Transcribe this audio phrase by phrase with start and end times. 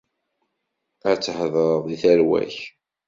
[1.09, 2.55] Ad tḥedreḍ i tarwa-k.